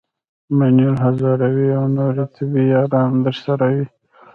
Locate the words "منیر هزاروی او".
0.57-1.85